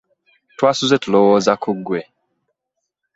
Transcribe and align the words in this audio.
Twasuze 0.57 0.95
tulowooza 1.03 1.51
ku 1.61 1.69
ggwe. 1.77 2.01